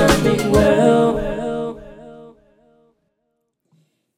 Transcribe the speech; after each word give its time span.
well. 0.00 1.78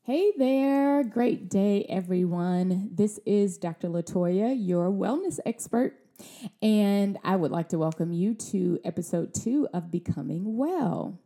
Hey 0.04 0.32
there, 0.38 1.02
great 1.02 1.50
day, 1.50 1.84
everyone. 1.88 2.90
This 2.92 3.18
is 3.26 3.58
Dr. 3.58 3.88
Latoya, 3.88 4.54
your 4.56 4.90
wellness 4.92 5.40
expert, 5.44 5.98
and 6.60 7.18
I 7.24 7.34
would 7.34 7.50
like 7.50 7.68
to 7.70 7.78
welcome 7.78 8.12
you 8.12 8.34
to 8.34 8.78
episode 8.84 9.34
two 9.34 9.66
of 9.74 9.90
Becoming 9.90 10.56
Well. 10.56 11.18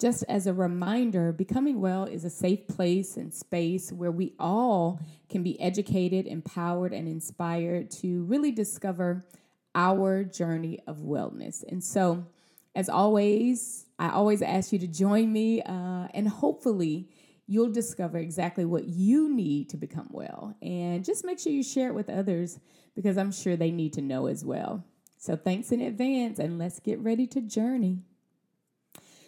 Just 0.00 0.22
as 0.28 0.46
a 0.46 0.54
reminder, 0.54 1.32
Becoming 1.32 1.80
Well 1.80 2.04
is 2.04 2.24
a 2.24 2.30
safe 2.30 2.68
place 2.68 3.16
and 3.16 3.34
space 3.34 3.90
where 3.90 4.12
we 4.12 4.34
all 4.38 5.00
can 5.28 5.42
be 5.42 5.60
educated, 5.60 6.28
empowered, 6.28 6.92
and 6.92 7.08
inspired 7.08 7.90
to 8.02 8.22
really 8.24 8.52
discover 8.52 9.26
our 9.74 10.22
journey 10.22 10.78
of 10.86 10.98
wellness. 10.98 11.64
And 11.68 11.82
so, 11.82 12.26
as 12.74 12.88
always, 12.88 13.86
I 13.98 14.10
always 14.10 14.42
ask 14.42 14.72
you 14.72 14.78
to 14.80 14.86
join 14.86 15.32
me, 15.32 15.62
uh, 15.62 16.08
and 16.14 16.28
hopefully, 16.28 17.08
you'll 17.46 17.72
discover 17.72 18.18
exactly 18.18 18.64
what 18.64 18.84
you 18.84 19.34
need 19.34 19.70
to 19.70 19.76
become 19.76 20.08
well. 20.10 20.54
And 20.60 21.04
just 21.04 21.24
make 21.24 21.38
sure 21.38 21.52
you 21.52 21.62
share 21.62 21.88
it 21.88 21.94
with 21.94 22.10
others 22.10 22.60
because 22.94 23.16
I'm 23.16 23.32
sure 23.32 23.56
they 23.56 23.70
need 23.70 23.94
to 23.94 24.02
know 24.02 24.26
as 24.26 24.44
well. 24.44 24.84
So, 25.16 25.34
thanks 25.34 25.72
in 25.72 25.80
advance, 25.80 26.38
and 26.38 26.58
let's 26.58 26.78
get 26.78 27.00
ready 27.00 27.26
to 27.28 27.40
journey. 27.40 28.02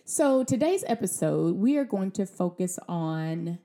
So, 0.05 0.45
today's 0.45 0.85
episode, 0.87 1.57
we 1.57 1.77
are 1.77 1.85
going 1.85 2.11
to 2.13 2.27
focus 2.27 2.79
on 2.89 3.59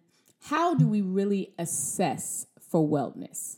how 0.44 0.74
do 0.76 0.88
we 0.88 1.02
really 1.02 1.54
assess 1.58 2.48
for 2.60 2.88
wellness. 2.88 3.58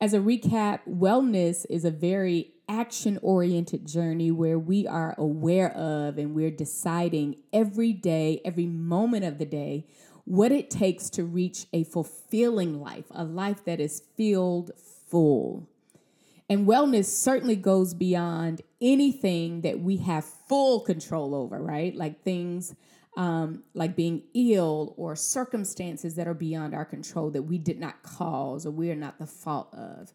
As 0.00 0.14
a 0.14 0.18
recap, 0.18 0.80
wellness 0.88 1.66
is 1.68 1.84
a 1.84 1.90
very 1.90 2.52
action 2.68 3.18
oriented 3.22 3.86
journey 3.86 4.30
where 4.30 4.58
we 4.58 4.86
are 4.86 5.14
aware 5.18 5.72
of 5.72 6.18
and 6.18 6.34
we're 6.34 6.50
deciding 6.50 7.36
every 7.52 7.92
day, 7.92 8.40
every 8.44 8.66
moment 8.66 9.24
of 9.24 9.38
the 9.38 9.46
day, 9.46 9.86
what 10.24 10.52
it 10.52 10.70
takes 10.70 11.08
to 11.10 11.24
reach 11.24 11.66
a 11.72 11.84
fulfilling 11.84 12.80
life, 12.80 13.06
a 13.10 13.24
life 13.24 13.64
that 13.64 13.80
is 13.80 14.02
filled 14.16 14.70
full. 15.08 15.66
And 16.50 16.66
wellness 16.66 17.06
certainly 17.06 17.56
goes 17.56 17.94
beyond 17.94 18.62
anything 18.80 19.62
that 19.62 19.80
we 19.80 19.98
have 19.98 20.24
full 20.24 20.80
control 20.80 21.34
over, 21.34 21.60
right? 21.60 21.94
Like 21.94 22.22
things 22.22 22.74
um, 23.18 23.64
like 23.74 23.96
being 23.96 24.22
ill 24.32 24.94
or 24.96 25.16
circumstances 25.16 26.14
that 26.14 26.28
are 26.28 26.34
beyond 26.34 26.72
our 26.72 26.84
control 26.84 27.30
that 27.30 27.42
we 27.42 27.58
did 27.58 27.80
not 27.80 28.02
cause 28.04 28.64
or 28.64 28.70
we 28.70 28.92
are 28.92 28.96
not 28.96 29.18
the 29.18 29.26
fault 29.26 29.74
of. 29.74 30.14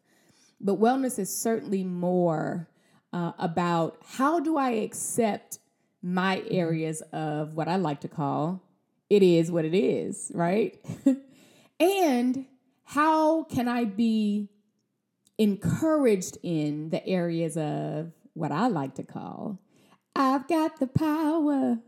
But 0.64 0.80
wellness 0.80 1.19
is 1.19 1.36
certainly 1.36 1.83
more 1.83 2.69
uh, 3.11 3.33
about 3.38 3.97
how 4.03 4.39
do 4.39 4.58
I 4.58 4.72
accept 4.72 5.59
my 6.02 6.44
areas 6.50 7.02
of 7.11 7.53
what 7.53 7.67
I 7.67 7.75
like 7.75 8.02
to 8.02 8.08
call 8.08 8.61
it 9.09 9.22
is 9.22 9.52
what 9.52 9.66
it 9.66 9.75
is, 9.75 10.31
right? 10.34 10.84
and 11.80 12.45
how 12.84 13.44
can 13.44 13.67
I 13.67 13.86
be 13.86 14.50
encouraged 15.38 16.38
in 16.41 16.89
the 16.89 17.06
areas 17.06 17.58
of 17.58 18.11
what 18.34 18.52
I 18.52 18.67
like 18.67 18.95
to 18.95 19.03
call, 19.03 19.59
I've 20.16 20.47
got 20.47 20.80
the 20.80 20.88
power. 20.88 21.80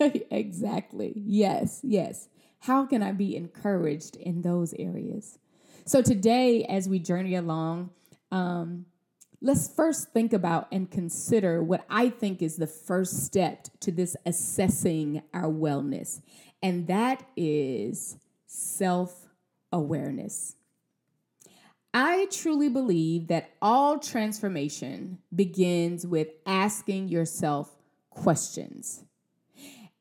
exactly. 0.30 1.12
Yes, 1.16 1.80
yes. 1.82 2.28
How 2.60 2.86
can 2.86 3.02
I 3.02 3.12
be 3.12 3.36
encouraged 3.36 4.16
in 4.16 4.42
those 4.42 4.74
areas? 4.74 5.38
So 5.84 6.02
today, 6.02 6.64
as 6.64 6.88
we 6.88 6.98
journey 6.98 7.34
along, 7.34 7.90
um, 8.30 8.86
let's 9.40 9.68
first 9.74 10.12
think 10.12 10.32
about 10.32 10.68
and 10.72 10.90
consider 10.90 11.62
what 11.62 11.84
I 11.88 12.08
think 12.08 12.42
is 12.42 12.56
the 12.56 12.66
first 12.66 13.24
step 13.24 13.68
to 13.80 13.92
this 13.92 14.16
assessing 14.24 15.22
our 15.32 15.50
wellness, 15.50 16.20
and 16.62 16.86
that 16.86 17.26
is 17.36 18.16
self 18.46 19.28
awareness. 19.72 20.56
I 21.94 22.26
truly 22.30 22.68
believe 22.68 23.28
that 23.28 23.52
all 23.62 23.98
transformation 23.98 25.18
begins 25.34 26.06
with 26.06 26.28
asking 26.44 27.08
yourself 27.08 27.74
questions. 28.10 29.02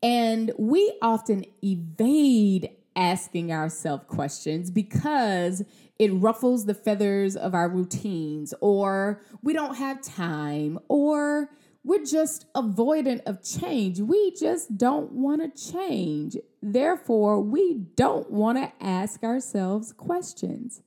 And 0.03 0.51
we 0.57 0.97
often 1.01 1.45
evade 1.63 2.69
asking 2.95 3.51
ourselves 3.51 4.05
questions 4.07 4.71
because 4.71 5.63
it 5.97 6.11
ruffles 6.13 6.65
the 6.65 6.73
feathers 6.73 7.35
of 7.35 7.53
our 7.53 7.69
routines, 7.69 8.53
or 8.61 9.21
we 9.41 9.53
don't 9.53 9.75
have 9.75 10.01
time, 10.01 10.77
or 10.87 11.49
we're 11.83 12.03
just 12.03 12.51
avoidant 12.53 13.21
of 13.25 13.43
change. 13.43 13.99
We 13.99 14.31
just 14.31 14.77
don't 14.77 15.11
want 15.11 15.41
to 15.41 15.71
change. 15.73 16.35
Therefore, 16.61 17.39
we 17.41 17.75
don't 17.95 18.29
want 18.31 18.57
to 18.57 18.71
ask 18.83 19.23
ourselves 19.23 19.93
questions. 19.93 20.81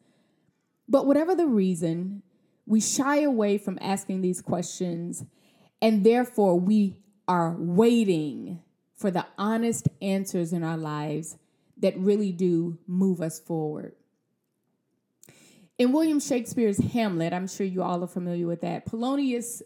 But 0.89 1.07
whatever 1.07 1.35
the 1.35 1.47
reason, 1.47 2.23
we 2.67 2.81
shy 2.81 3.21
away 3.21 3.59
from 3.59 3.79
asking 3.81 4.21
these 4.21 4.43
questions, 4.43 5.25
and 5.81 6.05
therefore 6.05 6.59
we 6.59 6.97
are 7.27 7.55
waiting 7.59 8.61
for 8.95 9.11
the 9.11 9.27
honest 9.39 9.89
answers 10.03 10.53
in 10.53 10.65
our 10.65 10.77
lives 10.77 11.37
that 11.81 11.99
really 11.99 12.33
do 12.33 12.79
move 12.87 13.21
us 13.21 13.39
forward. 13.39 13.95
In 15.79 15.93
William 15.93 16.19
Shakespeare's 16.19 16.79
Hamlet, 16.79 17.33
I'm 17.33 17.47
sure 17.47 17.67
you 17.67 17.83
all 17.83 18.03
are 18.03 18.09
familiar 18.09 18.47
with 18.47 18.63
that, 18.63 18.85
Polonius 18.85 19.63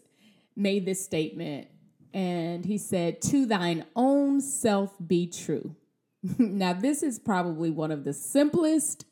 made 0.55 0.85
this 0.85 1.03
statement 1.03 1.67
and 2.13 2.63
he 2.63 2.77
said, 2.77 3.21
To 3.23 3.45
thine 3.45 3.85
own 3.95 4.39
self 4.39 4.93
be 5.05 5.27
true. 5.27 5.75
now, 6.37 6.73
this 6.73 7.01
is 7.01 7.17
probably 7.17 7.71
one 7.71 7.91
of 7.91 8.03
the 8.03 8.13
simplest 8.13 9.05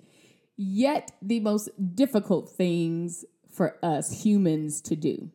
yet 0.58 1.12
the 1.22 1.40
most 1.40 1.70
difficult 1.96 2.50
things 2.50 3.26
for 3.52 3.78
us 3.84 4.24
humans 4.24 4.80
to 4.82 4.96
do. 4.96 5.32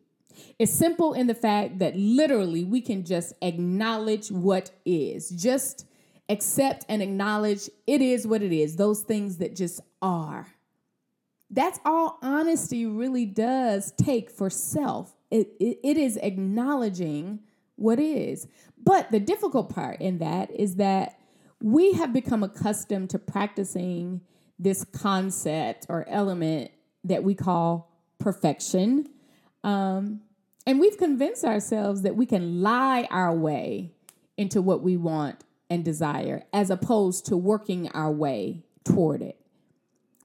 It's 0.58 0.72
simple 0.72 1.14
in 1.14 1.26
the 1.26 1.34
fact 1.34 1.78
that 1.80 1.96
literally 1.96 2.62
we 2.64 2.80
can 2.80 3.04
just 3.04 3.32
acknowledge 3.42 4.30
what 4.30 4.70
is, 4.84 5.30
just 5.30 5.86
accept 6.28 6.84
and 6.88 7.02
acknowledge 7.02 7.68
it 7.86 8.00
is 8.00 8.26
what 8.26 8.42
it 8.42 8.52
is, 8.52 8.76
those 8.76 9.02
things 9.02 9.38
that 9.38 9.54
just 9.54 9.80
are. 10.02 10.48
That's 11.50 11.78
all 11.84 12.18
honesty 12.22 12.86
really 12.86 13.26
does 13.26 13.92
take 13.92 14.30
for 14.30 14.50
self. 14.50 15.14
It, 15.30 15.52
it, 15.60 15.78
it 15.84 15.96
is 15.96 16.16
acknowledging 16.16 17.40
what 17.76 18.00
is. 18.00 18.48
But 18.82 19.10
the 19.10 19.20
difficult 19.20 19.72
part 19.72 20.00
in 20.00 20.18
that 20.18 20.50
is 20.50 20.76
that 20.76 21.18
we 21.62 21.92
have 21.92 22.12
become 22.12 22.42
accustomed 22.42 23.10
to 23.10 23.18
practicing 23.18 24.20
this 24.58 24.84
concept 24.84 25.86
or 25.88 26.08
element 26.08 26.70
that 27.04 27.22
we 27.22 27.34
call 27.34 27.92
perfection. 28.18 29.08
Um, 29.62 30.20
and 30.66 30.80
we've 30.80 30.98
convinced 30.98 31.44
ourselves 31.44 32.02
that 32.02 32.16
we 32.16 32.26
can 32.26 32.62
lie 32.62 33.06
our 33.10 33.34
way 33.34 33.92
into 34.36 34.60
what 34.60 34.82
we 34.82 34.96
want 34.96 35.44
and 35.68 35.84
desire 35.84 36.44
as 36.52 36.70
opposed 36.70 37.26
to 37.26 37.36
working 37.36 37.88
our 37.90 38.10
way 38.10 38.62
toward 38.84 39.22
it. 39.22 39.38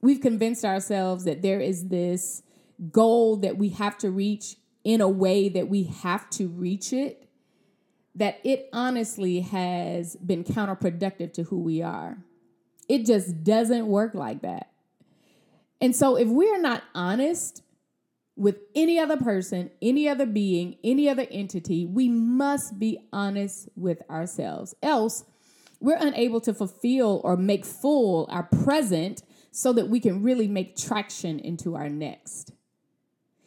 We've 0.00 0.20
convinced 0.20 0.64
ourselves 0.64 1.24
that 1.24 1.42
there 1.42 1.60
is 1.60 1.88
this 1.88 2.42
goal 2.90 3.36
that 3.36 3.56
we 3.56 3.70
have 3.70 3.96
to 3.98 4.10
reach 4.10 4.56
in 4.84 5.00
a 5.00 5.08
way 5.08 5.48
that 5.48 5.68
we 5.68 5.84
have 5.84 6.28
to 6.30 6.48
reach 6.48 6.92
it, 6.92 7.28
that 8.14 8.38
it 8.44 8.68
honestly 8.72 9.40
has 9.40 10.16
been 10.16 10.44
counterproductive 10.44 11.32
to 11.34 11.44
who 11.44 11.60
we 11.60 11.82
are. 11.82 12.18
It 12.88 13.06
just 13.06 13.44
doesn't 13.44 13.86
work 13.86 14.14
like 14.14 14.42
that. 14.42 14.70
And 15.80 15.94
so, 15.94 16.16
if 16.16 16.28
we're 16.28 16.60
not 16.60 16.82
honest 16.94 17.62
with 18.36 18.56
any 18.74 18.98
other 18.98 19.16
person, 19.16 19.70
any 19.80 20.08
other 20.08 20.26
being, 20.26 20.76
any 20.82 21.08
other 21.08 21.26
entity, 21.30 21.86
we 21.86 22.08
must 22.08 22.78
be 22.78 22.98
honest 23.12 23.68
with 23.76 23.98
ourselves. 24.10 24.74
Else, 24.82 25.24
we're 25.82 25.98
unable 25.98 26.40
to 26.42 26.54
fulfill 26.54 27.20
or 27.24 27.36
make 27.36 27.64
full 27.64 28.26
our 28.30 28.44
present 28.44 29.22
so 29.50 29.72
that 29.72 29.88
we 29.88 30.00
can 30.00 30.22
really 30.22 30.48
make 30.48 30.76
traction 30.76 31.38
into 31.38 31.74
our 31.74 31.88
next. 31.88 32.52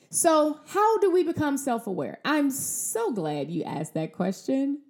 So, 0.09 0.59
how 0.67 0.99
do 0.99 1.11
we 1.11 1.23
become 1.23 1.57
self 1.57 1.87
aware? 1.87 2.19
I'm 2.23 2.51
so 2.51 3.11
glad 3.11 3.49
you 3.49 3.63
asked 3.63 3.95
that 3.95 4.13
question. 4.13 4.81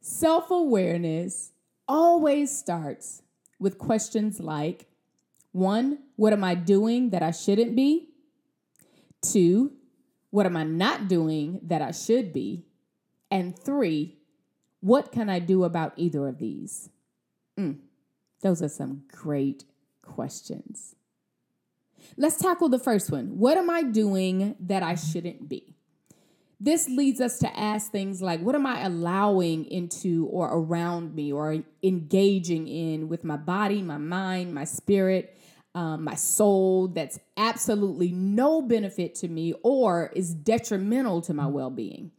Self 0.00 0.50
awareness 0.50 1.52
always 1.88 2.56
starts 2.56 3.22
with 3.58 3.78
questions 3.78 4.40
like 4.40 4.86
one, 5.52 5.98
what 6.16 6.32
am 6.32 6.44
I 6.44 6.54
doing 6.54 7.10
that 7.10 7.22
I 7.22 7.32
shouldn't 7.32 7.74
be? 7.74 8.10
Two, 9.22 9.72
what 10.30 10.46
am 10.46 10.56
I 10.56 10.64
not 10.64 11.08
doing 11.08 11.60
that 11.64 11.82
I 11.82 11.90
should 11.90 12.32
be? 12.32 12.66
And 13.30 13.58
three, 13.58 14.19
what 14.80 15.12
can 15.12 15.28
I 15.28 15.38
do 15.38 15.64
about 15.64 15.92
either 15.96 16.26
of 16.26 16.38
these? 16.38 16.88
Mm, 17.58 17.78
those 18.40 18.62
are 18.62 18.68
some 18.68 19.04
great 19.08 19.64
questions. 20.02 20.94
Let's 22.16 22.38
tackle 22.38 22.68
the 22.68 22.78
first 22.78 23.10
one. 23.10 23.38
What 23.38 23.58
am 23.58 23.68
I 23.70 23.82
doing 23.82 24.56
that 24.60 24.82
I 24.82 24.94
shouldn't 24.94 25.48
be? 25.48 25.74
this 26.60 26.88
leads 26.88 27.22
us 27.22 27.38
to 27.38 27.58
ask 27.58 27.90
things 27.90 28.20
like 28.20 28.40
what 28.40 28.54
am 28.54 28.66
I 28.66 28.82
allowing 28.82 29.64
into 29.64 30.26
or 30.26 30.46
around 30.52 31.14
me 31.14 31.32
or 31.32 31.64
engaging 31.82 32.68
in 32.68 33.08
with 33.08 33.24
my 33.24 33.38
body, 33.38 33.80
my 33.80 33.96
mind, 33.96 34.54
my 34.54 34.64
spirit, 34.64 35.38
um, 35.74 36.04
my 36.04 36.14
soul 36.14 36.88
that's 36.88 37.18
absolutely 37.38 38.12
no 38.12 38.60
benefit 38.60 39.14
to 39.16 39.28
me 39.28 39.54
or 39.62 40.12
is 40.14 40.34
detrimental 40.34 41.22
to 41.22 41.32
my 41.32 41.46
well 41.46 41.70
being? 41.70 42.10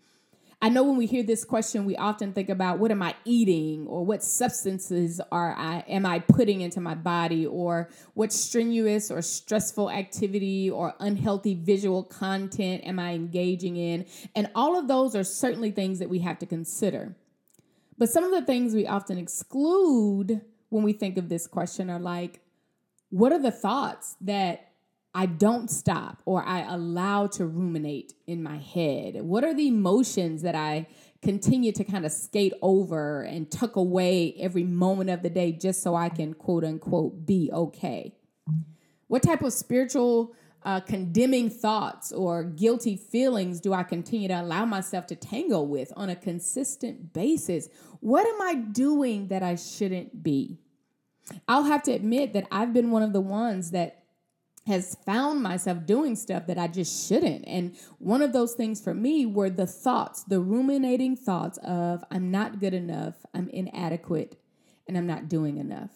I 0.64 0.70
know 0.70 0.84
when 0.84 0.96
we 0.96 1.08
hear 1.08 1.24
this 1.24 1.44
question, 1.44 1.86
we 1.86 1.96
often 1.96 2.34
think 2.34 2.48
about 2.48 2.78
what 2.78 2.92
am 2.92 3.02
I 3.02 3.16
eating 3.26 3.88
or 3.88 4.06
what 4.06 4.24
substances 4.24 5.20
are 5.32 5.56
I 5.58 5.84
am 5.88 6.06
I 6.06 6.20
putting 6.20 6.62
into 6.62 6.80
my 6.80 6.94
body 6.94 7.48
or 7.48 7.90
what 8.14 8.32
strenuous 8.32 9.10
or 9.10 9.24
stressful 9.24 9.90
activity 9.90 10.70
or 10.70 10.94
unhealthy 11.00 11.56
visual 11.56 12.04
content 12.04 12.84
am 12.86 13.00
I 13.00 13.14
engaging 13.14 13.76
in? 13.76 14.06
And 14.36 14.52
all 14.54 14.78
of 14.78 14.88
those 14.88 15.16
are 15.16 15.24
certainly 15.24 15.72
things 15.72 15.98
that 15.98 16.10
we 16.10 16.20
have 16.20 16.38
to 16.40 16.46
consider. 16.46 17.16
But 17.98 18.10
some 18.10 18.24
of 18.24 18.32
the 18.32 18.46
things 18.46 18.76
we 18.76 18.86
often 18.86 19.18
exclude 19.18 20.42
when 20.70 20.84
we 20.84 20.94
think 20.94 21.18
of 21.18 21.28
this 21.28 21.48
question 21.48 21.90
are 21.90 22.00
like, 22.00 22.40
what 23.10 23.32
are 23.32 23.42
the 23.42 23.52
thoughts 23.52 24.16
that 24.22 24.71
I 25.14 25.26
don't 25.26 25.70
stop 25.70 26.22
or 26.26 26.44
I 26.44 26.62
allow 26.62 27.28
to 27.28 27.46
ruminate 27.46 28.14
in 28.28 28.42
my 28.42 28.58
head? 28.58 29.22
What 29.22 29.44
are 29.44 29.54
the 29.54 29.68
emotions 29.68 30.42
that 30.44 30.56
I 30.56 30.88
continue 31.22 31.72
to 31.74 31.84
kind 31.84 32.06
of 32.06 32.12
skate 32.12 32.54
over 32.62 33.24
and 33.24 33.52
tuck 33.52 33.76
away 33.76 34.34
every 34.40 34.64
moment 34.64 35.10
of 35.10 35.22
the 35.22 35.30
day 35.30 35.52
just 35.52 35.84
so 35.84 35.96
I 35.96 36.10
can 36.10 36.34
quote 36.34 36.64
unquote 36.64 37.26
be 37.26 37.50
okay? 37.52 38.16
What 39.08 39.24
type 39.24 39.42
of 39.42 39.52
spiritual 39.52 40.34
uh, 40.64 40.80
condemning 40.80 41.50
thoughts 41.50 42.12
or 42.12 42.44
guilty 42.44 42.96
feelings 42.96 43.60
do 43.60 43.74
I 43.74 43.84
continue 43.84 44.28
to 44.30 44.42
allow 44.42 44.64
myself 44.64 45.08
to 45.08 45.16
tangle 45.16 45.68
with 45.68 45.92
on 45.98 46.10
a 46.10 46.16
consistent 46.16 47.12
basis? 47.12 47.68
What 48.00 48.26
am 48.26 48.42
I 48.42 48.56
doing 48.56 49.28
that 49.28 49.44
I 49.44 49.56
shouldn't 49.56 50.24
be? 50.24 50.60
I'll 51.48 51.64
have 51.64 51.84
to 51.84 51.92
admit 51.92 52.34
that 52.34 52.48
I've 52.52 52.74
been 52.74 52.92
one 52.92 53.04
of 53.04 53.14
the 53.14 53.22
ones 53.22 53.72
that 53.72 54.01
has 54.68 54.96
found 55.06 55.42
myself 55.42 55.86
doing 55.86 56.16
stuff 56.16 56.46
that 56.48 56.58
I 56.58 56.68
just 56.68 57.08
shouldn't. 57.08 57.46
And 57.48 57.76
one 57.98 58.22
of 58.22 58.32
those 58.32 58.54
things 58.54 58.80
for 58.80 58.94
me 58.94 59.26
were 59.26 59.50
the 59.50 59.66
thoughts, 59.66 60.24
the 60.24 60.40
ruminating 60.40 61.16
thoughts 61.16 61.58
of 61.60 62.04
I'm 62.12 62.30
not 62.30 62.60
good 62.60 62.74
enough, 62.74 63.16
I'm 63.34 63.50
inadequate, 63.50 64.40
and 64.88 64.98
I'm 64.98 65.08
not 65.08 65.30
doing 65.30 65.58
enough. 65.58 65.90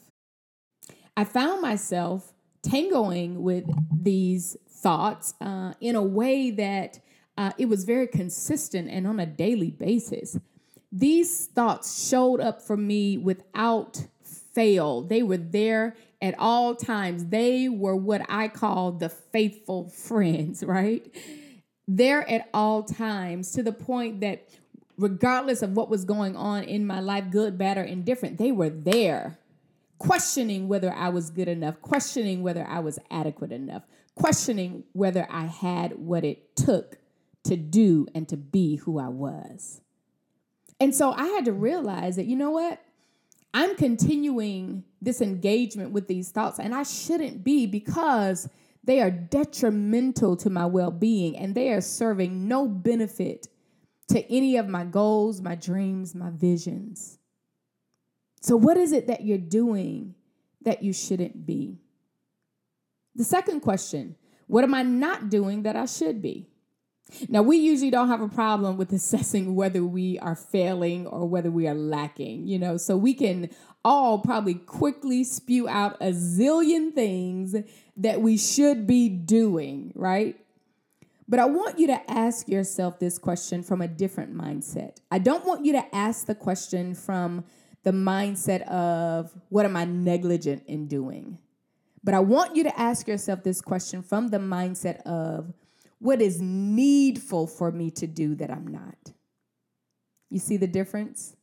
I 1.15 1.23
found 1.23 1.61
myself 1.61 2.33
tangoing 2.63 3.43
with 3.43 3.65
these 3.91 4.57
thoughts 4.67 5.35
uh, 5.39 5.73
in 5.79 5.95
a 5.95 6.01
way 6.01 6.49
that 6.51 6.99
uh, 7.37 7.51
it 7.57 7.67
was 7.67 7.83
very 7.83 8.07
consistent 8.07 8.89
and 8.89 9.05
on 9.05 9.19
a 9.19 9.25
daily 9.25 9.69
basis. 9.69 10.39
These 10.91 11.47
thoughts 11.47 12.07
showed 12.07 12.39
up 12.39 12.61
for 12.61 12.77
me 12.77 13.17
without 13.17 14.07
fail. 14.23 15.01
They 15.01 15.21
were 15.21 15.37
there 15.37 15.95
at 16.21 16.35
all 16.37 16.75
times. 16.75 17.25
They 17.25 17.69
were 17.69 17.95
what 17.95 18.21
I 18.29 18.47
call 18.47 18.91
the 18.93 19.09
faithful 19.09 19.89
friends, 19.89 20.63
right? 20.63 21.05
There 21.87 22.27
at 22.29 22.49
all 22.53 22.83
times 22.83 23.51
to 23.51 23.63
the 23.63 23.71
point 23.71 24.21
that 24.21 24.49
regardless 24.97 25.61
of 25.61 25.71
what 25.71 25.89
was 25.89 26.05
going 26.05 26.35
on 26.35 26.63
in 26.63 26.87
my 26.87 26.99
life, 26.99 27.25
good, 27.31 27.57
bad, 27.57 27.77
or 27.77 27.83
indifferent, 27.83 28.37
they 28.37 28.51
were 28.51 28.69
there 28.69 29.37
questioning 29.97 30.67
whether 30.67 30.91
I 30.91 31.09
was 31.09 31.29
good 31.29 31.47
enough, 31.47 31.81
questioning 31.81 32.43
whether 32.43 32.65
I 32.65 32.79
was 32.79 32.99
adequate 33.09 33.51
enough, 33.51 33.83
questioning 34.15 34.83
whether 34.93 35.27
I 35.29 35.45
had 35.45 35.97
what 35.97 36.23
it 36.23 36.55
took 36.55 36.97
to 37.45 37.55
do 37.55 38.07
and 38.13 38.27
to 38.29 38.37
be 38.37 38.77
who 38.77 38.99
I 38.99 39.07
was. 39.07 39.81
And 40.79 40.93
so 40.93 41.11
I 41.11 41.25
had 41.27 41.45
to 41.45 41.53
realize 41.53 42.15
that, 42.17 42.25
you 42.25 42.35
know 42.35 42.51
what? 42.51 42.81
I'm 43.55 43.77
continuing 43.77 44.83
this 45.01 45.21
engagement 45.21 45.91
with 45.91 46.09
these 46.09 46.29
thoughts, 46.29 46.59
and 46.59 46.75
I 46.75 46.83
shouldn't 46.83 47.41
be 47.41 47.65
because 47.65 48.49
they 48.83 48.99
are 48.99 49.09
detrimental 49.09 50.35
to 50.35 50.49
my 50.49 50.65
well 50.65 50.91
being 50.91 51.37
and 51.37 51.55
they 51.55 51.69
are 51.69 51.79
serving 51.79 52.49
no 52.49 52.67
benefit 52.67 53.47
to 54.09 54.29
any 54.29 54.57
of 54.57 54.67
my 54.67 54.83
goals, 54.83 55.39
my 55.39 55.55
dreams, 55.55 56.13
my 56.13 56.31
visions. 56.31 57.17
So, 58.41 58.57
what 58.57 58.75
is 58.75 58.91
it 58.91 59.07
that 59.07 59.23
you're 59.23 59.37
doing 59.37 60.15
that 60.63 60.83
you 60.83 60.91
shouldn't 60.91 61.45
be? 61.45 61.79
The 63.15 63.23
second 63.23 63.61
question 63.61 64.17
what 64.47 64.65
am 64.65 64.73
I 64.73 64.83
not 64.83 65.29
doing 65.29 65.63
that 65.63 65.77
I 65.77 65.85
should 65.85 66.21
be? 66.21 66.49
Now, 67.29 67.43
we 67.43 67.57
usually 67.57 67.91
don't 67.91 68.07
have 68.07 68.21
a 68.21 68.27
problem 68.27 68.77
with 68.77 68.91
assessing 68.91 69.55
whether 69.55 69.83
we 69.83 70.17
are 70.19 70.35
failing 70.35 71.05
or 71.07 71.27
whether 71.27 71.51
we 71.51 71.67
are 71.67 71.75
lacking, 71.75 72.47
you 72.47 72.57
know, 72.57 72.77
so 72.77 72.97
we 72.97 73.13
can 73.13 73.49
all 73.83 74.19
probably 74.19 74.55
quickly 74.55 75.23
spew 75.23 75.69
out 75.69 75.95
a 76.01 76.11
zillion 76.11 76.93
things 76.93 77.55
that 77.97 78.21
we 78.21 78.37
should 78.37 78.87
be 78.87 79.07
doing, 79.07 79.91
right? 79.95 80.39
But 81.27 81.39
I 81.39 81.45
want 81.45 81.79
you 81.79 81.87
to 81.87 82.11
ask 82.11 82.47
yourself 82.47 82.99
this 82.99 83.17
question 83.17 83.63
from 83.63 83.81
a 83.81 83.87
different 83.87 84.35
mindset. 84.35 84.97
I 85.11 85.19
don't 85.19 85.45
want 85.45 85.65
you 85.65 85.73
to 85.73 85.95
ask 85.95 86.25
the 86.25 86.35
question 86.35 86.95
from 86.95 87.45
the 87.83 87.91
mindset 87.91 88.63
of 88.67 89.31
what 89.49 89.65
am 89.65 89.77
I 89.77 89.85
negligent 89.85 90.63
in 90.67 90.87
doing? 90.87 91.37
But 92.03 92.13
I 92.13 92.19
want 92.19 92.55
you 92.55 92.63
to 92.63 92.79
ask 92.79 93.07
yourself 93.07 93.43
this 93.43 93.61
question 93.61 94.03
from 94.03 94.29
the 94.29 94.37
mindset 94.37 95.01
of 95.03 95.53
what 96.05 96.21
is 96.21 96.39
needful 96.39 97.47
for 97.47 97.71
me 97.71 97.89
to 97.89 98.05
do 98.05 98.35
that 98.35 98.51
I'm 98.51 98.67
not. 98.67 99.11
You 100.29 100.37
see 100.37 100.55
the 100.55 100.67
difference? 100.67 101.35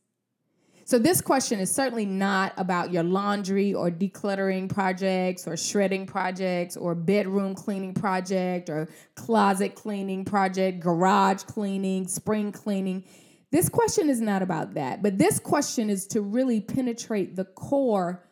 So, 0.85 0.99
this 0.99 1.21
question 1.21 1.59
is 1.59 1.73
certainly 1.73 2.05
not 2.05 2.53
about 2.57 2.91
your 2.91 3.03
laundry 3.03 3.73
or 3.73 3.89
decluttering 3.89 4.69
projects 4.69 5.47
or 5.47 5.55
shredding 5.55 6.05
projects 6.05 6.75
or 6.75 6.93
bedroom 6.93 7.55
cleaning 7.55 7.93
project 7.93 8.69
or 8.69 8.89
closet 9.15 9.75
cleaning 9.75 10.25
project, 10.25 10.79
garage 10.81 11.43
cleaning, 11.43 12.07
spring 12.07 12.51
cleaning. 12.51 13.03
This 13.51 13.69
question 13.69 14.09
is 14.09 14.19
not 14.19 14.41
about 14.41 14.73
that, 14.73 15.01
but 15.01 15.17
this 15.17 15.39
question 15.39 15.89
is 15.89 16.07
to 16.07 16.21
really 16.21 16.59
penetrate 16.59 17.35
the 17.35 17.45
core 17.45 18.25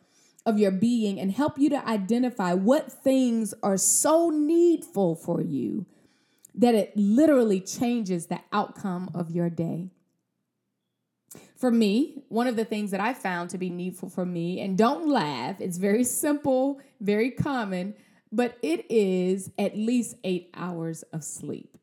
of 0.44 0.58
your 0.58 0.72
being 0.72 1.20
and 1.20 1.30
help 1.30 1.58
you 1.58 1.70
to 1.70 1.88
identify 1.88 2.52
what 2.52 2.90
things 2.90 3.54
are 3.62 3.76
so 3.76 4.30
needful 4.30 5.14
for 5.14 5.40
you 5.40 5.86
that 6.54 6.74
it 6.74 6.96
literally 6.96 7.60
changes 7.60 8.26
the 8.26 8.40
outcome 8.52 9.10
of 9.14 9.30
your 9.30 9.50
day. 9.50 9.90
For 11.56 11.70
me, 11.70 12.24
one 12.28 12.46
of 12.46 12.56
the 12.56 12.64
things 12.64 12.90
that 12.90 13.00
I 13.00 13.14
found 13.14 13.50
to 13.50 13.58
be 13.58 13.70
needful 13.70 14.08
for 14.08 14.26
me, 14.26 14.60
and 14.60 14.76
don't 14.76 15.08
laugh, 15.08 15.60
it's 15.60 15.78
very 15.78 16.04
simple, 16.04 16.80
very 17.00 17.30
common, 17.30 17.94
but 18.30 18.58
it 18.62 18.84
is 18.90 19.50
at 19.58 19.76
least 19.76 20.16
eight 20.24 20.50
hours 20.54 21.02
of 21.12 21.22
sleep. 21.22 21.78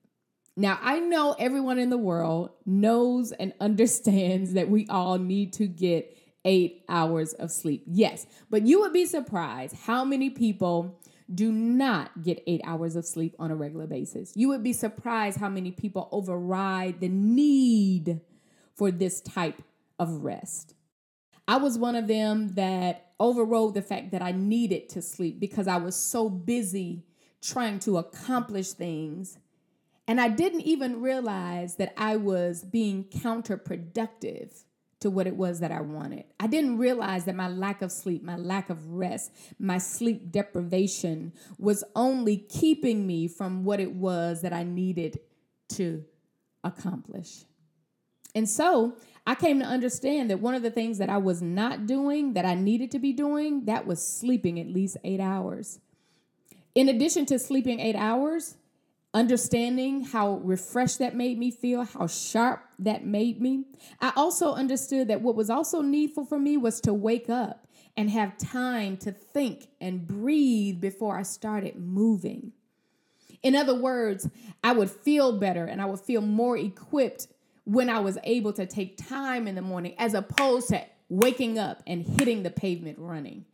Now, 0.56 0.78
I 0.82 1.00
know 1.00 1.36
everyone 1.40 1.80
in 1.80 1.90
the 1.90 1.98
world 1.98 2.50
knows 2.66 3.32
and 3.32 3.54
understands 3.62 4.54
that 4.54 4.70
we 4.70 4.86
all 4.88 5.18
need 5.18 5.54
to 5.54 5.68
get 5.68 6.18
eight 6.46 6.84
hours 6.90 7.34
of 7.34 7.52
sleep. 7.52 7.84
Yes, 7.88 8.26
but 8.50 8.68
you 8.68 8.82
would 8.82 8.94
be 8.94 9.06
surprised 9.06 9.76
how 9.76 10.04
many 10.04 10.30
people 10.30 11.00
do 11.34 11.52
not 11.52 12.24
get 12.24 12.44
eight 12.48 12.62
hours 12.64 12.96
of 12.96 13.06
sleep 13.06 13.36
on 13.40 13.52
a 13.52 13.56
regular 13.56 13.88
basis. 13.88 14.34
You 14.36 14.48
would 14.50 14.64
be 14.64 14.74
surprised 14.74 15.40
how 15.40 15.50
many 15.50 15.72
people 15.72 16.10
override 16.12 17.00
the 17.00 17.10
need 17.10 18.22
for 18.76 18.92
this 18.92 19.22
type 19.22 19.62
of 20.00 20.24
rest. 20.24 20.74
I 21.48 21.58
was 21.58 21.78
one 21.78 21.96
of 21.96 22.08
them 22.08 22.54
that 22.54 23.12
overrode 23.20 23.74
the 23.74 23.82
fact 23.82 24.12
that 24.12 24.22
I 24.22 24.32
needed 24.32 24.90
to 24.90 25.02
sleep 25.02 25.40
because 25.40 25.68
I 25.68 25.78
was 25.78 25.96
so 25.96 26.30
busy 26.30 27.04
trying 27.42 27.80
to 27.80 27.98
accomplish 27.98 28.72
things. 28.72 29.38
And 30.08 30.20
I 30.20 30.30
didn't 30.30 30.62
even 30.62 31.02
realize 31.02 31.76
that 31.76 31.94
I 31.98 32.16
was 32.16 32.64
being 32.64 33.04
counterproductive 33.04 34.64
to 35.00 35.10
what 35.10 35.28
it 35.28 35.36
was 35.36 35.60
that 35.62 35.72
I 35.72 35.82
wanted. 35.82 36.26
I 36.40 36.48
didn't 36.48 36.78
realize 36.78 37.26
that 37.26 37.36
my 37.36 37.48
lack 37.48 37.82
of 37.82 37.92
sleep, 37.92 38.24
my 38.24 38.36
lack 38.36 38.70
of 38.70 38.92
rest, 38.92 39.32
my 39.58 39.78
sleep 39.78 40.32
deprivation 40.32 41.34
was 41.58 41.84
only 41.96 42.38
keeping 42.38 43.08
me 43.08 43.28
from 43.28 43.64
what 43.64 43.80
it 43.80 43.94
was 43.94 44.42
that 44.42 44.54
I 44.54 44.64
needed 44.64 45.20
to 45.70 46.04
accomplish. 46.64 47.46
And 48.36 48.48
so 48.48 48.98
I 49.26 49.36
came 49.36 49.60
to 49.60 49.66
understand 49.66 50.30
that 50.30 50.40
one 50.40 50.54
of 50.56 50.64
the 50.64 50.72
things 50.72 50.98
that 50.98 51.10
I 51.10 51.18
was 51.18 51.42
not 51.42 51.86
doing 51.86 52.34
that 52.34 52.46
I 52.46 52.56
needed 52.56 52.92
to 52.92 53.00
be 53.00 53.14
doing, 53.14 53.66
that 53.66 53.88
was 53.88 54.06
sleeping 54.06 54.60
at 54.60 54.68
least 54.68 54.98
eight 55.04 55.20
hours. 55.20 55.80
In 56.76 56.90
addition 56.90 57.26
to 57.28 57.40
sleeping 57.40 57.80
eight 57.80 57.96
hours, 57.96 58.56
understanding 59.14 60.04
how 60.04 60.36
refreshed 60.44 61.00
that 61.00 61.16
made 61.16 61.38
me 61.38 61.52
feel, 61.52 61.84
how 61.84 62.08
sharp 62.08 62.64
that 62.78 63.06
made 63.06 63.42
me. 63.42 63.66
I 64.00 64.12
also 64.16 64.54
understood 64.54 65.08
that 65.08 65.22
what 65.22 65.36
was 65.36 65.50
also 65.50 65.82
needful 65.82 66.26
for 66.26 66.38
me 66.38 66.58
was 66.58 66.80
to 66.82 66.94
wake 66.94 67.30
up 67.30 67.68
and 67.98 68.10
have 68.10 68.38
time 68.38 68.98
to 68.98 69.12
think 69.12 69.68
and 69.82 70.08
breathe 70.08 70.80
before 70.80 71.18
I 71.18 71.24
started 71.24 71.76
moving. 71.76 72.54
In 73.42 73.56
other 73.56 73.76
words, 73.76 74.30
I 74.64 74.74
would 74.74 74.92
feel 74.92 75.40
better 75.40 75.66
and 75.66 75.82
I 75.82 75.86
would 75.86 76.02
feel 76.02 76.22
more 76.22 76.58
equipped 76.58 77.28
when 77.64 77.90
I 77.90 78.00
was 78.00 78.18
able 78.24 78.54
to 78.54 78.66
take 78.66 78.98
time 78.98 79.48
in 79.48 79.56
the 79.56 79.62
morning 79.62 79.96
as 79.98 80.14
opposed 80.14 80.70
to 80.70 80.86
waking 81.08 81.58
up 81.58 81.82
and 81.88 82.06
hitting 82.06 82.44
the 82.44 82.52
pavement 82.52 83.00
running. 83.00 83.46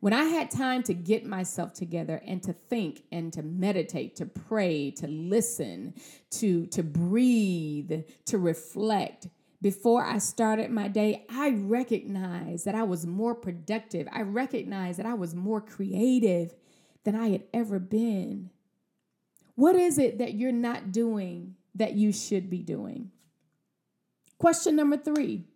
When 0.00 0.12
I 0.12 0.24
had 0.24 0.50
time 0.50 0.82
to 0.84 0.94
get 0.94 1.24
myself 1.24 1.72
together 1.72 2.20
and 2.26 2.42
to 2.42 2.52
think 2.52 3.04
and 3.10 3.32
to 3.32 3.42
meditate, 3.42 4.16
to 4.16 4.26
pray, 4.26 4.90
to 4.92 5.06
listen, 5.06 5.94
to, 6.32 6.66
to 6.66 6.82
breathe, 6.82 8.04
to 8.26 8.38
reflect, 8.38 9.28
before 9.62 10.04
I 10.04 10.18
started 10.18 10.70
my 10.70 10.88
day, 10.88 11.24
I 11.30 11.50
recognized 11.50 12.66
that 12.66 12.74
I 12.74 12.82
was 12.82 13.06
more 13.06 13.34
productive. 13.34 14.06
I 14.12 14.22
recognized 14.22 14.98
that 14.98 15.06
I 15.06 15.14
was 15.14 15.34
more 15.34 15.60
creative 15.60 16.54
than 17.04 17.16
I 17.16 17.28
had 17.28 17.44
ever 17.54 17.78
been. 17.78 18.50
What 19.54 19.74
is 19.74 19.98
it 19.98 20.18
that 20.18 20.34
you're 20.34 20.52
not 20.52 20.92
doing 20.92 21.56
that 21.74 21.94
you 21.94 22.12
should 22.12 22.50
be 22.50 22.62
doing? 22.62 23.10
Question 24.38 24.76
number 24.76 24.98
three 24.98 25.46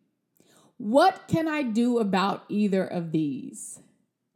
What 0.78 1.28
can 1.28 1.46
I 1.46 1.62
do 1.62 1.98
about 1.98 2.44
either 2.48 2.84
of 2.84 3.12
these? 3.12 3.80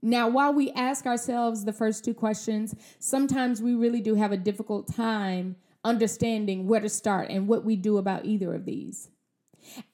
Now, 0.05 0.29
while 0.29 0.53
we 0.53 0.71
ask 0.73 1.07
ourselves 1.07 1.65
the 1.65 1.73
first 1.73 2.05
two 2.05 2.13
questions, 2.13 2.75
sometimes 2.99 3.63
we 3.63 3.75
really 3.75 4.03
do 4.03 4.17
have 4.17 4.33
a 4.33 4.37
difficult 4.37 4.95
time 4.95 5.57
understanding 5.83 6.67
where 6.69 6.81
to 6.81 6.91
start 6.91 7.31
and 7.31 7.49
what 7.49 7.65
we 7.65 7.75
do 7.75 7.97
about 7.97 8.27
either 8.27 8.55
of 8.55 8.67
these. 8.67 9.09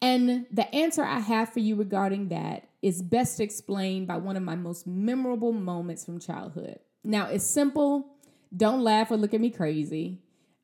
And 0.03 0.47
the 0.51 0.75
answer 0.75 1.05
I 1.05 1.21
have 1.21 1.53
for 1.53 1.61
you 1.61 1.77
regarding 1.77 2.27
that 2.31 2.67
is 2.83 3.03
best 3.03 3.39
explained 3.39 4.09
by 4.09 4.17
one 4.17 4.37
of 4.37 4.43
my 4.43 4.57
most 4.57 4.85
memorable 4.85 5.53
moments 5.53 6.05
from 6.05 6.19
childhood. 6.19 6.81
Now, 7.05 7.29
it's 7.29 7.47
simple. 7.47 8.17
Don't 8.55 8.83
laugh 8.83 9.13
or 9.13 9.17
look 9.17 9.33
at 9.33 9.41
me 9.41 9.51
crazy. 9.51 10.19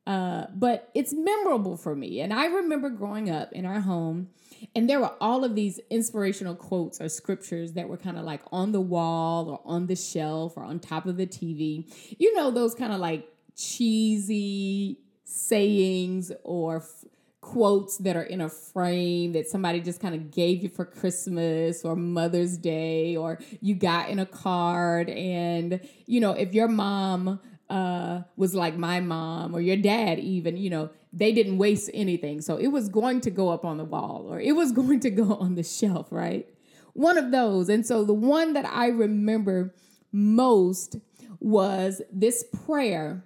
Uh, 0.06 0.46
but 0.54 0.88
it's 0.94 1.12
memorable 1.12 1.76
for 1.76 1.96
me. 1.96 2.20
And 2.20 2.32
I 2.32 2.46
remember 2.46 2.90
growing 2.90 3.28
up 3.28 3.52
in 3.52 3.66
our 3.66 3.80
home, 3.80 4.28
and 4.74 4.88
there 4.88 5.00
were 5.00 5.12
all 5.20 5.44
of 5.44 5.54
these 5.54 5.80
inspirational 5.90 6.54
quotes 6.54 7.00
or 7.00 7.08
scriptures 7.08 7.72
that 7.72 7.88
were 7.88 7.96
kind 7.96 8.16
of 8.16 8.24
like 8.24 8.42
on 8.52 8.72
the 8.72 8.80
wall 8.80 9.48
or 9.48 9.60
on 9.64 9.86
the 9.86 9.96
shelf 9.96 10.56
or 10.56 10.62
on 10.62 10.78
top 10.78 11.06
of 11.06 11.16
the 11.16 11.26
TV. 11.26 11.92
You 12.18 12.34
know, 12.34 12.50
those 12.50 12.74
kind 12.74 12.92
of 12.92 13.00
like 13.00 13.28
cheesy 13.56 15.00
sayings 15.24 16.30
or 16.44 16.76
f- 16.76 17.04
quotes 17.40 17.98
that 17.98 18.16
are 18.16 18.22
in 18.22 18.40
a 18.40 18.48
frame 18.48 19.32
that 19.32 19.48
somebody 19.48 19.80
just 19.80 20.00
kind 20.00 20.14
of 20.14 20.30
gave 20.30 20.62
you 20.62 20.68
for 20.68 20.84
Christmas 20.84 21.84
or 21.84 21.96
Mother's 21.96 22.56
Day 22.56 23.16
or 23.16 23.38
you 23.60 23.74
got 23.74 24.08
in 24.08 24.18
a 24.18 24.26
card. 24.26 25.08
And, 25.10 25.80
you 26.06 26.20
know, 26.20 26.32
if 26.32 26.54
your 26.54 26.68
mom, 26.68 27.40
uh, 27.68 28.22
was 28.36 28.54
like 28.54 28.76
my 28.76 29.00
mom 29.00 29.54
or 29.54 29.60
your 29.60 29.76
dad, 29.76 30.18
even, 30.18 30.56
you 30.56 30.70
know, 30.70 30.90
they 31.12 31.32
didn't 31.32 31.58
waste 31.58 31.90
anything. 31.94 32.40
So 32.40 32.56
it 32.56 32.68
was 32.68 32.88
going 32.88 33.20
to 33.22 33.30
go 33.30 33.48
up 33.48 33.64
on 33.64 33.76
the 33.76 33.84
wall 33.84 34.26
or 34.28 34.40
it 34.40 34.52
was 34.52 34.72
going 34.80 35.00
to 35.00 35.10
go 35.10 35.34
on 35.34 35.54
the 35.54 35.62
shelf, 35.62 36.08
right? 36.10 36.48
One 36.92 37.18
of 37.18 37.30
those. 37.30 37.68
And 37.68 37.86
so 37.86 38.04
the 38.04 38.14
one 38.14 38.52
that 38.54 38.66
I 38.66 38.88
remember 38.88 39.74
most 40.12 40.96
was 41.40 42.00
this 42.12 42.44
prayer 42.64 43.24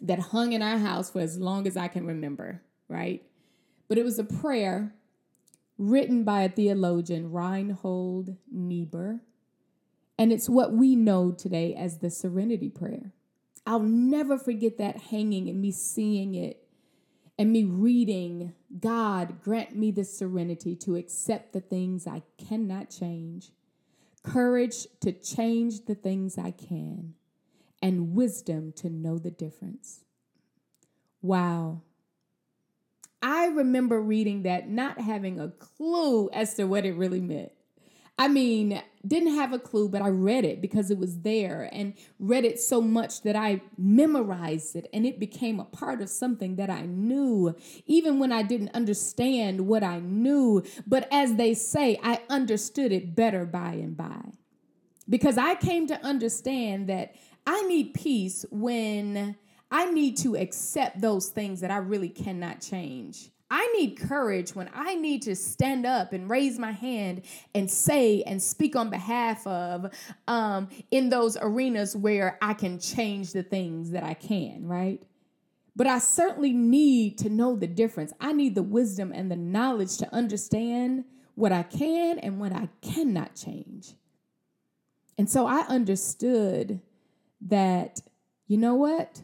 that 0.00 0.18
hung 0.18 0.52
in 0.52 0.62
our 0.62 0.78
house 0.78 1.10
for 1.10 1.20
as 1.20 1.38
long 1.38 1.66
as 1.66 1.76
I 1.76 1.88
can 1.88 2.06
remember, 2.06 2.62
right? 2.88 3.22
But 3.88 3.98
it 3.98 4.04
was 4.04 4.18
a 4.18 4.24
prayer 4.24 4.94
written 5.78 6.24
by 6.24 6.42
a 6.42 6.48
theologian, 6.48 7.30
Reinhold 7.30 8.36
Niebuhr. 8.50 9.20
And 10.18 10.32
it's 10.32 10.48
what 10.48 10.72
we 10.72 10.94
know 10.94 11.32
today 11.32 11.74
as 11.74 11.98
the 11.98 12.10
Serenity 12.10 12.68
Prayer. 12.68 13.12
I'll 13.66 13.80
never 13.80 14.38
forget 14.38 14.78
that 14.78 14.96
hanging 14.96 15.48
and 15.48 15.60
me 15.60 15.70
seeing 15.70 16.34
it 16.34 16.62
and 17.38 17.52
me 17.52 17.64
reading, 17.64 18.52
God, 18.78 19.42
grant 19.42 19.74
me 19.74 19.90
the 19.90 20.04
serenity 20.04 20.76
to 20.76 20.96
accept 20.96 21.52
the 21.52 21.60
things 21.60 22.06
I 22.06 22.22
cannot 22.38 22.90
change, 22.90 23.50
courage 24.22 24.86
to 25.00 25.12
change 25.12 25.86
the 25.86 25.94
things 25.94 26.38
I 26.38 26.50
can, 26.50 27.14
and 27.80 28.14
wisdom 28.14 28.72
to 28.76 28.90
know 28.90 29.18
the 29.18 29.30
difference. 29.30 30.04
Wow. 31.20 31.82
I 33.22 33.46
remember 33.46 34.00
reading 34.00 34.42
that, 34.42 34.68
not 34.68 35.00
having 35.00 35.38
a 35.38 35.48
clue 35.48 36.28
as 36.30 36.54
to 36.54 36.64
what 36.64 36.84
it 36.84 36.94
really 36.94 37.20
meant. 37.20 37.52
I 38.18 38.28
mean, 38.28 38.80
didn't 39.06 39.34
have 39.34 39.52
a 39.52 39.58
clue, 39.58 39.88
but 39.88 40.02
I 40.02 40.08
read 40.08 40.44
it 40.44 40.60
because 40.60 40.90
it 40.90 40.98
was 40.98 41.20
there 41.20 41.68
and 41.72 41.94
read 42.18 42.44
it 42.44 42.60
so 42.60 42.80
much 42.80 43.22
that 43.22 43.34
I 43.34 43.62
memorized 43.76 44.76
it 44.76 44.88
and 44.92 45.06
it 45.06 45.18
became 45.18 45.58
a 45.58 45.64
part 45.64 46.02
of 46.02 46.08
something 46.08 46.56
that 46.56 46.70
I 46.70 46.82
knew, 46.82 47.54
even 47.86 48.18
when 48.18 48.30
I 48.30 48.42
didn't 48.42 48.74
understand 48.74 49.66
what 49.66 49.82
I 49.82 50.00
knew. 50.00 50.62
But 50.86 51.08
as 51.10 51.34
they 51.36 51.54
say, 51.54 51.98
I 52.02 52.20
understood 52.28 52.92
it 52.92 53.16
better 53.16 53.44
by 53.44 53.72
and 53.72 53.96
by 53.96 54.22
because 55.08 55.38
I 55.38 55.54
came 55.54 55.86
to 55.88 56.04
understand 56.04 56.88
that 56.88 57.14
I 57.46 57.62
need 57.62 57.94
peace 57.94 58.44
when 58.50 59.36
I 59.70 59.90
need 59.90 60.18
to 60.18 60.36
accept 60.36 61.00
those 61.00 61.28
things 61.28 61.60
that 61.60 61.70
I 61.70 61.78
really 61.78 62.08
cannot 62.08 62.60
change. 62.60 63.30
I 63.54 63.66
need 63.76 64.00
courage 64.00 64.54
when 64.54 64.70
I 64.72 64.94
need 64.94 65.20
to 65.22 65.36
stand 65.36 65.84
up 65.84 66.14
and 66.14 66.30
raise 66.30 66.58
my 66.58 66.72
hand 66.72 67.20
and 67.54 67.70
say 67.70 68.22
and 68.22 68.42
speak 68.42 68.74
on 68.76 68.88
behalf 68.88 69.46
of 69.46 69.92
um, 70.26 70.70
in 70.90 71.10
those 71.10 71.36
arenas 71.38 71.94
where 71.94 72.38
I 72.40 72.54
can 72.54 72.78
change 72.78 73.34
the 73.34 73.42
things 73.42 73.90
that 73.90 74.04
I 74.04 74.14
can, 74.14 74.66
right? 74.66 75.02
But 75.76 75.86
I 75.86 75.98
certainly 75.98 76.54
need 76.54 77.18
to 77.18 77.28
know 77.28 77.54
the 77.54 77.66
difference. 77.66 78.14
I 78.18 78.32
need 78.32 78.54
the 78.54 78.62
wisdom 78.62 79.12
and 79.14 79.30
the 79.30 79.36
knowledge 79.36 79.98
to 79.98 80.14
understand 80.14 81.04
what 81.34 81.52
I 81.52 81.62
can 81.62 82.20
and 82.20 82.40
what 82.40 82.54
I 82.54 82.70
cannot 82.80 83.34
change. 83.34 83.92
And 85.18 85.28
so 85.28 85.46
I 85.46 85.66
understood 85.68 86.80
that, 87.42 88.00
you 88.46 88.56
know 88.56 88.76
what? 88.76 89.20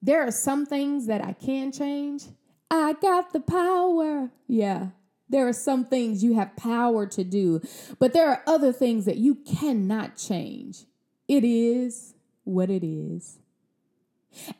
There 0.00 0.26
are 0.26 0.30
some 0.30 0.64
things 0.64 1.06
that 1.08 1.22
I 1.22 1.34
can 1.34 1.70
change 1.70 2.28
I 2.70 2.94
got 2.94 3.32
the 3.32 3.40
power. 3.40 4.30
Yeah. 4.46 4.88
There 5.28 5.48
are 5.48 5.52
some 5.54 5.84
things 5.84 6.22
you 6.22 6.34
have 6.34 6.56
power 6.56 7.06
to 7.06 7.24
do, 7.24 7.60
but 7.98 8.12
there 8.12 8.28
are 8.28 8.42
other 8.46 8.72
things 8.72 9.04
that 9.06 9.16
you 9.16 9.36
cannot 9.36 10.16
change. 10.16 10.84
It 11.26 11.44
is 11.44 12.14
what 12.44 12.70
it 12.70 12.86
is. 12.86 13.38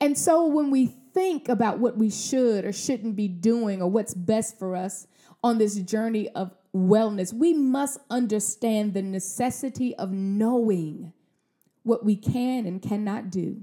And 0.00 0.16
so 0.18 0.46
when 0.46 0.70
we 0.70 0.86
think 0.86 1.48
about 1.48 1.78
what 1.78 1.96
we 1.96 2.10
should 2.10 2.64
or 2.64 2.72
shouldn't 2.72 3.16
be 3.16 3.28
doing 3.28 3.82
or 3.82 3.90
what's 3.90 4.14
best 4.14 4.58
for 4.58 4.74
us 4.74 5.06
on 5.42 5.58
this 5.58 5.76
journey 5.76 6.28
of 6.30 6.52
wellness, 6.74 7.32
we 7.32 7.52
must 7.52 7.98
understand 8.10 8.94
the 8.94 9.02
necessity 9.02 9.94
of 9.96 10.10
knowing 10.10 11.12
what 11.82 12.04
we 12.04 12.16
can 12.16 12.66
and 12.66 12.80
cannot 12.82 13.30
do. 13.30 13.62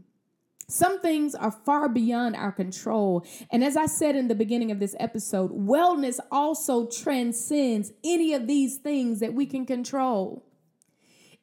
Some 0.71 1.01
things 1.01 1.35
are 1.35 1.51
far 1.51 1.89
beyond 1.89 2.37
our 2.37 2.53
control. 2.53 3.25
And 3.51 3.61
as 3.61 3.75
I 3.75 3.87
said 3.87 4.15
in 4.15 4.29
the 4.29 4.35
beginning 4.35 4.71
of 4.71 4.79
this 4.79 4.95
episode, 5.01 5.51
wellness 5.51 6.17
also 6.31 6.87
transcends 6.87 7.91
any 8.05 8.33
of 8.33 8.47
these 8.47 8.77
things 8.77 9.19
that 9.19 9.33
we 9.33 9.45
can 9.45 9.65
control. 9.65 10.45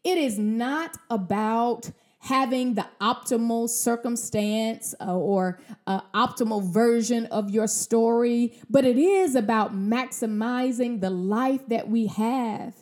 It 0.02 0.16
is 0.16 0.38
not 0.38 0.96
about 1.10 1.90
having 2.20 2.72
the 2.72 2.86
optimal 3.02 3.68
circumstance 3.68 4.94
uh, 4.98 5.14
or 5.14 5.60
uh, 5.86 6.00
optimal 6.14 6.64
version 6.64 7.26
of 7.26 7.50
your 7.50 7.66
story, 7.66 8.58
but 8.70 8.86
it 8.86 8.96
is 8.96 9.34
about 9.34 9.74
maximizing 9.74 11.02
the 11.02 11.10
life 11.10 11.66
that 11.68 11.90
we 11.90 12.06
have 12.06 12.74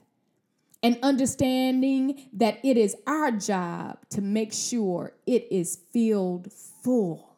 and 0.83 0.99
understanding 1.02 2.28
that 2.33 2.59
it 2.64 2.76
is 2.76 2.97
our 3.06 3.30
job 3.30 3.99
to 4.11 4.21
make 4.21 4.52
sure 4.52 5.14
it 5.26 5.47
is 5.50 5.78
filled 5.92 6.52
full. 6.83 7.37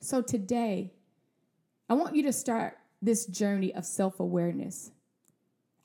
So 0.00 0.22
today, 0.22 0.92
I 1.88 1.94
want 1.94 2.16
you 2.16 2.22
to 2.24 2.32
start 2.32 2.78
this 3.00 3.26
journey 3.26 3.74
of 3.74 3.84
self 3.84 4.20
awareness. 4.20 4.90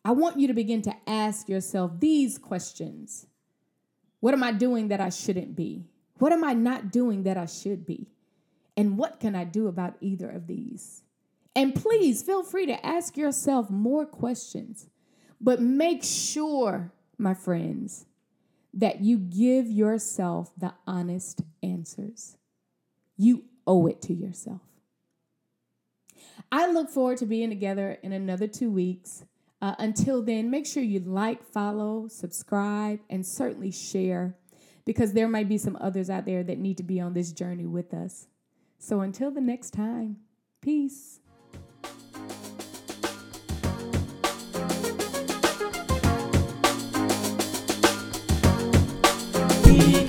I 0.03 0.11
want 0.11 0.39
you 0.39 0.47
to 0.47 0.53
begin 0.53 0.81
to 0.83 0.95
ask 1.07 1.47
yourself 1.47 1.99
these 1.99 2.37
questions 2.37 3.27
What 4.19 4.33
am 4.33 4.43
I 4.43 4.51
doing 4.51 4.89
that 4.89 5.01
I 5.01 5.09
shouldn't 5.09 5.55
be? 5.55 5.85
What 6.17 6.31
am 6.31 6.43
I 6.43 6.53
not 6.53 6.91
doing 6.91 7.23
that 7.23 7.37
I 7.37 7.45
should 7.45 7.85
be? 7.85 8.07
And 8.77 8.97
what 8.97 9.19
can 9.19 9.35
I 9.35 9.43
do 9.43 9.67
about 9.67 9.95
either 10.01 10.29
of 10.29 10.47
these? 10.47 11.03
And 11.55 11.75
please 11.75 12.21
feel 12.23 12.43
free 12.43 12.65
to 12.67 12.85
ask 12.85 13.17
yourself 13.17 13.69
more 13.69 14.05
questions. 14.05 14.87
But 15.41 15.59
make 15.61 16.03
sure, 16.03 16.91
my 17.17 17.33
friends, 17.33 18.05
that 18.73 19.01
you 19.01 19.17
give 19.17 19.69
yourself 19.69 20.51
the 20.55 20.73
honest 20.85 21.41
answers. 21.63 22.37
You 23.17 23.45
owe 23.65 23.87
it 23.87 24.01
to 24.03 24.13
yourself. 24.13 24.61
I 26.51 26.71
look 26.71 26.89
forward 26.89 27.17
to 27.17 27.25
being 27.25 27.49
together 27.49 27.97
in 28.03 28.13
another 28.13 28.47
two 28.47 28.69
weeks. 28.69 29.25
Uh, 29.61 29.75
until 29.77 30.21
then, 30.21 30.49
make 30.49 30.65
sure 30.65 30.83
you 30.83 30.99
like, 30.99 31.43
follow, 31.43 32.07
subscribe, 32.07 32.99
and 33.09 33.25
certainly 33.25 33.71
share 33.71 34.35
because 34.85 35.13
there 35.13 35.27
might 35.27 35.49
be 35.49 35.57
some 35.57 35.77
others 35.79 36.09
out 36.09 36.25
there 36.25 36.43
that 36.43 36.57
need 36.57 36.77
to 36.77 36.83
be 36.83 36.99
on 36.99 37.13
this 37.13 37.31
journey 37.31 37.65
with 37.65 37.93
us. 37.93 38.27
So 38.79 39.01
until 39.01 39.31
the 39.31 39.41
next 39.41 39.71
time, 39.71 40.17
peace. 40.61 41.19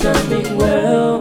turning 0.02 0.56
well. 0.56 1.11